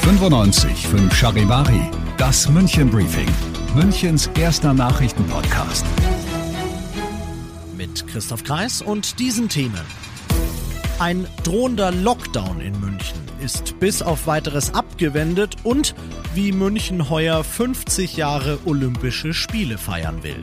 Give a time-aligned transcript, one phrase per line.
[0.00, 3.28] 95 5 Charivari, das München Briefing,
[3.74, 5.84] Münchens erster Nachrichtenpodcast.
[7.76, 9.84] Mit Christoph Kreis und diesen Themen.
[10.98, 15.94] Ein drohender Lockdown in München ist bis auf weiteres abgewendet und
[16.34, 20.42] wie München heuer 50 Jahre Olympische Spiele feiern will.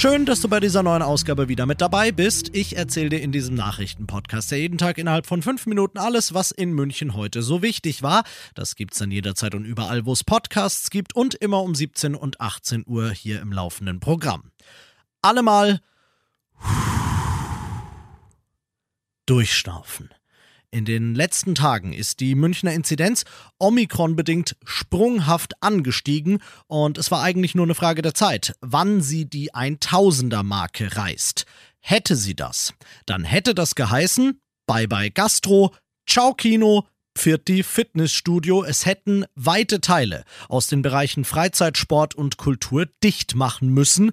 [0.00, 2.54] Schön, dass du bei dieser neuen Ausgabe wieder mit dabei bist.
[2.54, 6.52] Ich erzähle dir in diesem Nachrichtenpodcast ja jeden Tag innerhalb von fünf Minuten alles, was
[6.52, 8.22] in München heute so wichtig war.
[8.54, 12.40] Das gibt's dann jederzeit und überall, wo es Podcasts gibt und immer um 17 und
[12.40, 14.52] 18 Uhr hier im laufenden Programm.
[15.20, 15.80] Allemal
[19.26, 20.10] durchschnaufen.
[20.70, 23.24] In den letzten Tagen ist die Münchner Inzidenz
[23.58, 29.52] Omikron-bedingt sprunghaft angestiegen und es war eigentlich nur eine Frage der Zeit, wann sie die
[29.54, 31.46] 1000er-Marke reißt.
[31.80, 32.74] Hätte sie das,
[33.06, 35.74] dann hätte das geheißen, bye bye Gastro,
[36.06, 42.84] ciao Kino, Pfirti Fitnessstudio, es hätten weite Teile aus den Bereichen Freizeit, Sport und Kultur
[43.02, 44.12] dicht machen müssen.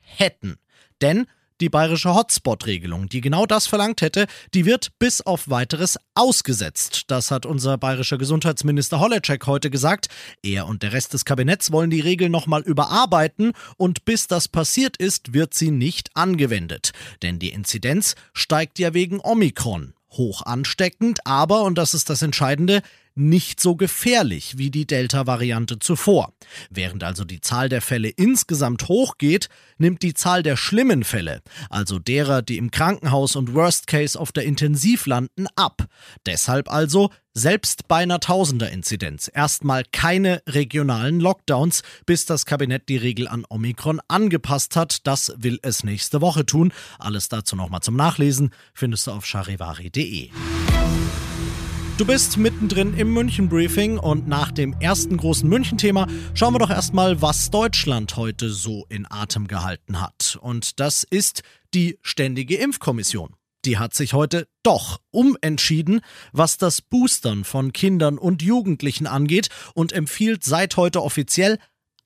[0.00, 0.58] Hätten.
[1.00, 1.26] Denn
[1.60, 7.04] die bayerische Hotspot-Regelung, die genau das verlangt hätte, die wird bis auf weiteres ausgesetzt.
[7.08, 10.08] Das hat unser bayerischer Gesundheitsminister Holleczek heute gesagt.
[10.42, 14.96] Er und der Rest des Kabinetts wollen die Regel nochmal überarbeiten und bis das passiert
[14.96, 16.92] ist, wird sie nicht angewendet.
[17.22, 19.94] Denn die Inzidenz steigt ja wegen Omikron.
[20.12, 22.82] Hoch ansteckend, aber, und das ist das Entscheidende,
[23.18, 26.32] nicht so gefährlich wie die Delta-Variante zuvor.
[26.70, 31.98] Während also die Zahl der Fälle insgesamt hochgeht, nimmt die Zahl der schlimmen Fälle, also
[31.98, 35.86] derer, die im Krankenhaus und Worst Case auf der Intensiv landen, ab.
[36.26, 43.28] Deshalb also selbst bei einer Tausender-Inzidenz erstmal keine regionalen Lockdowns, bis das Kabinett die Regel
[43.28, 45.06] an Omikron angepasst hat.
[45.06, 46.72] Das will es nächste Woche tun.
[46.98, 50.30] Alles dazu nochmal zum Nachlesen findest du auf charivari.de.
[51.98, 56.70] Du bist mittendrin im München Briefing und nach dem ersten großen München-Thema schauen wir doch
[56.70, 60.38] erstmal, was Deutschland heute so in Atem gehalten hat.
[60.40, 61.42] Und das ist
[61.74, 63.34] die Ständige Impfkommission.
[63.64, 66.00] Die hat sich heute doch umentschieden,
[66.30, 71.58] was das Boostern von Kindern und Jugendlichen angeht und empfiehlt seit heute offiziell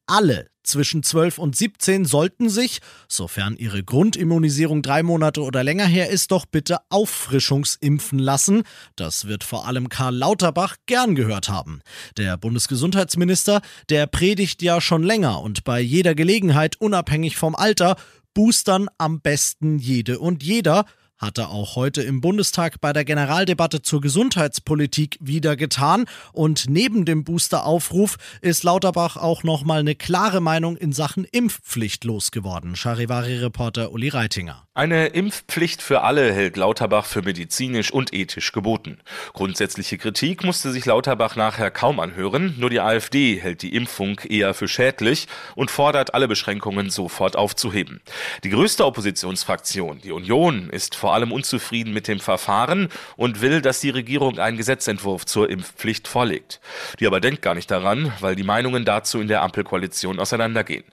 [0.07, 6.11] alle zwischen 12 und 17 sollten sich, sofern ihre Grundimmunisierung drei Monate oder länger her
[6.11, 8.63] ist, doch bitte auffrischungsimpfen lassen.
[8.97, 11.81] Das wird vor allem Karl Lauterbach gern gehört haben.
[12.17, 17.97] Der Bundesgesundheitsminister, der predigt ja schon länger und bei jeder Gelegenheit, unabhängig vom Alter,
[18.35, 20.87] boostern am besten jede und jeder
[21.23, 26.05] hat er auch heute im Bundestag bei der Generaldebatte zur Gesundheitspolitik wieder getan.
[26.33, 32.75] Und neben dem Boosteraufruf ist Lauterbach auch nochmal eine klare Meinung in Sachen Impfpflicht losgeworden.
[32.75, 34.67] Charivari-Reporter Uli Reitinger.
[34.75, 38.99] Eine Impfpflicht für alle hält Lauterbach für medizinisch und ethisch geboten.
[39.35, 42.55] Grundsätzliche Kritik musste sich Lauterbach nachher kaum anhören.
[42.59, 48.01] Nur die AfD hält die Impfung eher für schädlich und fordert, alle Beschränkungen sofort aufzuheben.
[48.43, 53.61] Die größte Oppositionsfraktion, die Union, ist vor vor allem unzufrieden mit dem Verfahren und will,
[53.61, 56.59] dass die Regierung einen Gesetzentwurf zur Impfpflicht vorlegt.
[57.01, 60.85] Die aber denkt gar nicht daran, weil die Meinungen dazu in der Ampelkoalition auseinandergehen.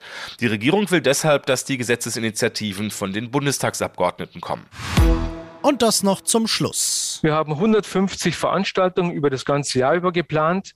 [0.41, 4.66] Die Regierung will deshalb, dass die Gesetzesinitiativen von den Bundestagsabgeordneten kommen.
[5.62, 7.19] Und das noch zum Schluss.
[7.22, 10.75] Wir haben 150 Veranstaltungen über das ganze Jahr über geplant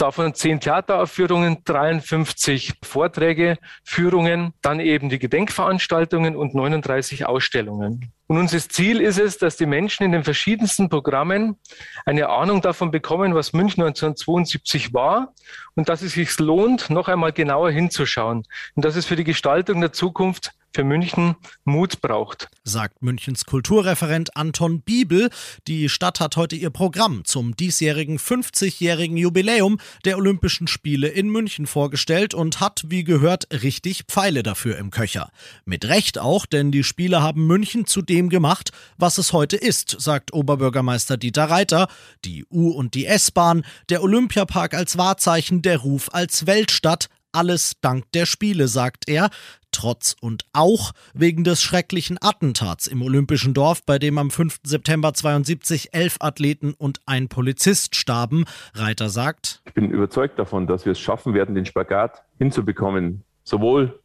[0.00, 8.12] davon zehn Theateraufführungen, 53 Vorträge, Führungen, dann eben die Gedenkveranstaltungen und 39 Ausstellungen.
[8.28, 11.56] Und unser Ziel ist es, dass die Menschen in den verschiedensten Programmen
[12.04, 15.32] eine Ahnung davon bekommen, was München 1972 war
[15.74, 18.44] und dass es sich lohnt, noch einmal genauer hinzuschauen
[18.74, 21.34] und dass es für die Gestaltung der Zukunft für München
[21.64, 22.48] Mut braucht.
[22.62, 25.28] Sagt Münchens Kulturreferent Anton Biebel.
[25.66, 31.66] Die Stadt hat heute ihr Programm zum diesjährigen 50-jährigen Jubiläum der Olympischen Spiele in München
[31.66, 35.30] vorgestellt und hat, wie gehört, richtig Pfeile dafür im Köcher.
[35.64, 39.96] Mit Recht auch, denn die Spiele haben München zu dem gemacht, was es heute ist,
[40.00, 41.88] sagt Oberbürgermeister Dieter Reiter.
[42.24, 48.10] Die U- und die S-Bahn, der Olympiapark als Wahrzeichen, der Ruf als Weltstadt, alles dank
[48.12, 49.30] der Spiele, sagt er
[49.78, 54.58] trotz und auch wegen des schrecklichen Attentats im Olympischen Dorf, bei dem am 5.
[54.64, 58.44] September 72 elf Athleten und ein Polizist starben.
[58.74, 63.22] Reiter sagt, ich bin überzeugt davon, dass wir es schaffen werden, den Spagat hinzubekommen.
[63.44, 64.00] Sowohl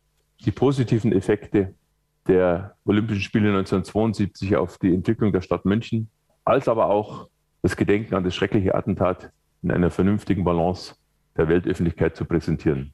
[0.45, 1.73] die positiven Effekte
[2.27, 6.07] der Olympischen Spiele 1972 auf die Entwicklung der Stadt München,
[6.45, 7.29] als aber auch
[7.63, 9.31] das Gedenken an das schreckliche Attentat
[9.63, 10.95] in einer vernünftigen Balance
[11.35, 12.93] der Weltöffentlichkeit zu präsentieren.